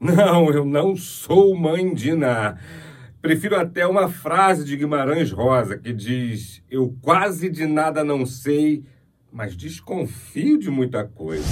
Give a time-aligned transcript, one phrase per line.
[0.00, 2.56] Não, eu não sou mãe de Ná.
[3.20, 8.84] Prefiro até uma frase de Guimarães Rosa que diz: Eu quase de nada não sei,
[9.32, 11.48] mas desconfio de muita coisa.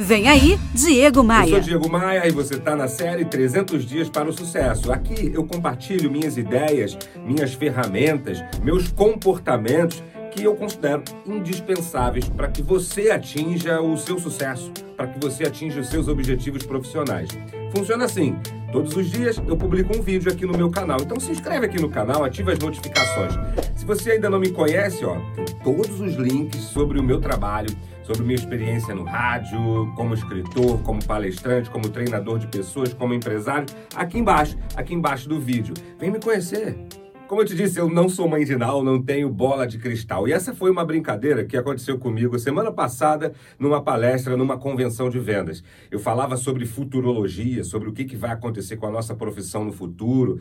[0.00, 1.48] Vem aí, Diego Maia.
[1.48, 4.92] Eu sou Diego Maia e você está na série 300 Dias para o Sucesso.
[4.92, 6.96] Aqui eu compartilho minhas ideias,
[7.26, 14.72] minhas ferramentas, meus comportamentos que eu considero indispensáveis para que você atinja o seu sucesso,
[14.96, 17.28] para que você atinja os seus objetivos profissionais.
[17.74, 18.36] Funciona assim:
[18.72, 20.98] todos os dias eu publico um vídeo aqui no meu canal.
[21.00, 23.32] Então se inscreve aqui no canal, ativa as notificações.
[23.74, 27.70] Se você ainda não me conhece, ó, tem todos os links sobre o meu trabalho,
[28.02, 29.58] sobre minha experiência no rádio,
[29.94, 35.38] como escritor, como palestrante, como treinador de pessoas, como empresário, aqui embaixo, aqui embaixo do
[35.38, 35.74] vídeo.
[35.98, 36.76] Vem me conhecer.
[37.28, 38.26] Como eu te disse, eu não sou
[38.58, 40.26] Nau, não tenho bola de cristal.
[40.26, 45.18] E essa foi uma brincadeira que aconteceu comigo semana passada numa palestra, numa convenção de
[45.18, 45.62] vendas.
[45.90, 49.74] Eu falava sobre futurologia, sobre o que, que vai acontecer com a nossa profissão no
[49.74, 50.40] futuro.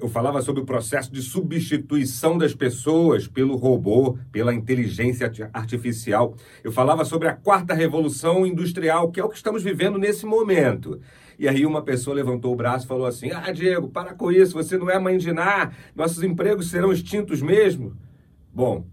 [0.00, 6.36] Eu falava sobre o processo de substituição das pessoas pelo robô, pela inteligência artificial.
[6.62, 11.00] Eu falava sobre a quarta revolução industrial, que é o que estamos vivendo nesse momento.
[11.38, 14.54] E aí uma pessoa levantou o braço e falou assim: Ah, Diego, para com isso,
[14.54, 17.96] você não é mãe de Ná, nossos empregos serão extintos mesmo.
[18.52, 18.84] Bom,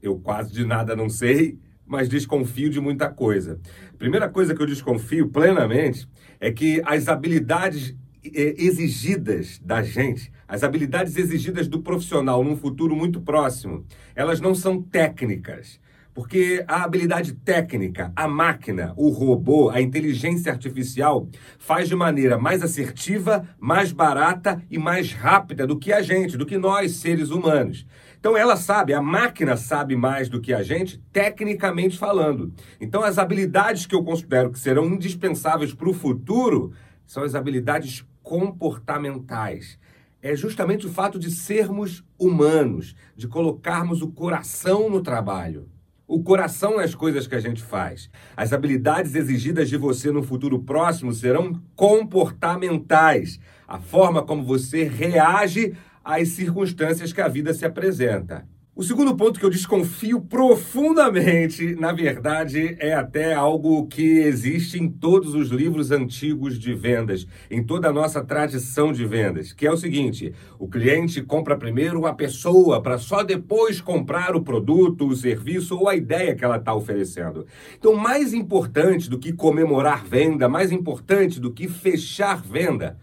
[0.00, 3.58] eu quase de nada não sei, mas desconfio de muita coisa.
[3.98, 10.62] Primeira coisa que eu desconfio plenamente é que as habilidades eh, exigidas da gente, as
[10.62, 15.80] habilidades exigidas do profissional num futuro muito próximo, elas não são técnicas.
[16.20, 21.26] Porque a habilidade técnica, a máquina, o robô, a inteligência artificial
[21.58, 26.44] faz de maneira mais assertiva, mais barata e mais rápida do que a gente, do
[26.44, 27.86] que nós, seres humanos.
[28.18, 32.52] Então ela sabe, a máquina sabe mais do que a gente, tecnicamente falando.
[32.78, 36.74] Então as habilidades que eu considero que serão indispensáveis para o futuro
[37.06, 39.78] são as habilidades comportamentais
[40.22, 45.66] é justamente o fato de sermos humanos, de colocarmos o coração no trabalho
[46.10, 48.10] o coração nas coisas que a gente faz.
[48.36, 53.38] As habilidades exigidas de você no futuro próximo serão comportamentais.
[53.66, 55.72] A forma como você reage
[56.04, 58.44] às circunstâncias que a vida se apresenta.
[58.72, 64.88] O segundo ponto que eu desconfio profundamente, na verdade, é até algo que existe em
[64.88, 69.72] todos os livros antigos de vendas, em toda a nossa tradição de vendas, que é
[69.72, 75.16] o seguinte: o cliente compra primeiro a pessoa para só depois comprar o produto, o
[75.16, 77.46] serviço ou a ideia que ela está oferecendo.
[77.76, 82.96] Então, mais importante do que comemorar venda, mais importante do que fechar venda,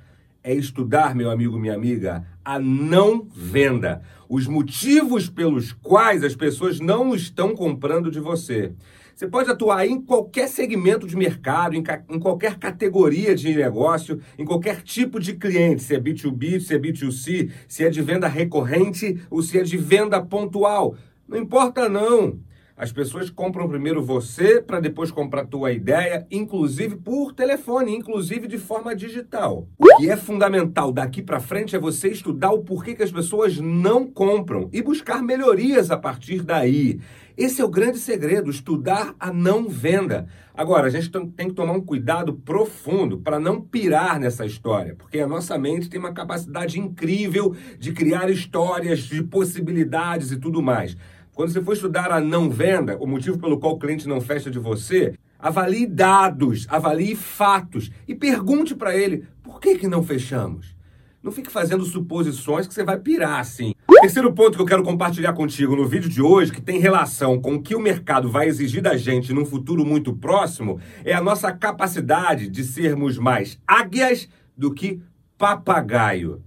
[0.44, 4.02] é estudar, meu amigo, minha amiga, a não venda.
[4.30, 8.74] Os motivos pelos quais as pessoas não estão comprando de você.
[9.18, 14.46] Você pode atuar em qualquer segmento de mercado, em, em, qualquer categoria de negócio, em
[14.46, 19.20] qualquer tipo de cliente, se é B2B, se é B2C, se é de venda recorrente
[19.32, 20.96] ou se é de venda pontual.
[21.28, 22.40] Não importa não.
[22.78, 28.60] As pessoas compram primeiro você para depois comprar tua ideia, inclusive por telefone, inclusive de
[28.60, 29.68] forma digital.
[29.80, 33.58] O que é fundamental daqui para frente é você estudar o porquê que as pessoas
[33.58, 37.00] não compram e buscar melhorias a partir daí.
[37.36, 40.28] Esse é o grande segredo, estudar a não venda.
[40.54, 45.20] Agora, a gente tem que tomar um cuidado profundo para não pirar nessa história, porque
[45.20, 50.96] a nossa mente tem uma capacidade incrível de criar histórias, de possibilidades e tudo mais.
[51.38, 54.50] Quando você for estudar a não venda, o motivo pelo qual o cliente não fecha
[54.50, 60.76] de você, avalie dados, avalie fatos e pergunte para ele por que, que não fechamos.
[61.22, 63.76] Não fique fazendo suposições que você vai pirar assim.
[64.02, 67.54] Terceiro ponto que eu quero compartilhar contigo no vídeo de hoje, que tem relação com
[67.54, 71.52] o que o mercado vai exigir da gente num futuro muito próximo, é a nossa
[71.52, 74.28] capacidade de sermos mais águias
[74.58, 75.00] do que
[75.38, 76.42] papagaio.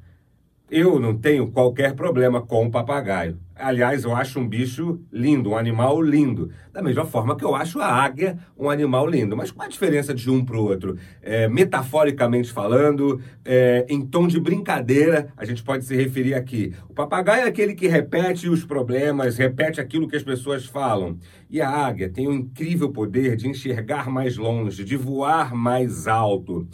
[0.69, 3.39] Eu não tenho qualquer problema com o papagaio.
[3.61, 6.51] Aliás, eu acho um bicho lindo, um animal lindo.
[6.73, 9.37] Da mesma forma que eu acho a águia um animal lindo.
[9.37, 10.97] Mas qual a diferença de um para o outro?
[11.23, 16.73] É, metaforicamente falando, é, em tom de brincadeira, a gente pode se referir aqui.
[16.89, 21.19] O papagaio é aquele que repete os problemas, repete aquilo que as pessoas falam.
[21.49, 26.67] E a águia tem o incrível poder de enxergar mais longe, de voar mais alto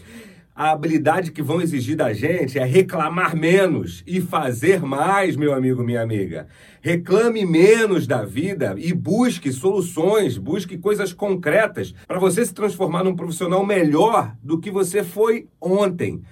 [0.57, 5.85] a habilidade que vão exigir da gente é reclamar menos e fazer mais, meu amigo,
[5.85, 6.49] minha amiga.
[6.81, 13.15] Reclame menos da vida e busque soluções, busque coisas concretas para você se transformar num
[13.15, 16.23] profissional melhor do que você foi ontem.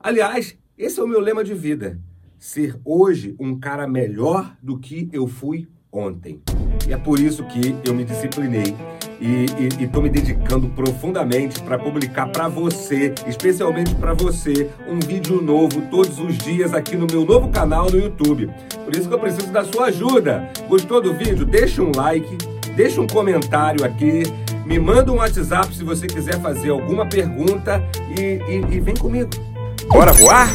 [0.00, 2.00] Aliás, esse é o meu lema de vida:
[2.36, 6.42] ser hoje um cara melhor do que eu fui ontem.
[6.88, 8.74] E é por isso que eu me disciplinei
[9.20, 9.46] e
[9.82, 16.18] estou me dedicando profundamente para publicar para você, especialmente para você, um vídeo novo todos
[16.18, 18.50] os dias aqui no meu novo canal no YouTube.
[18.84, 20.48] Por isso que eu preciso da sua ajuda.
[20.68, 21.44] Gostou do vídeo?
[21.44, 22.38] Deixa um like,
[22.76, 24.22] deixa um comentário aqui,
[24.64, 27.82] me manda um WhatsApp se você quiser fazer alguma pergunta
[28.16, 29.30] e, e, e vem comigo.
[29.88, 30.48] Bora voar?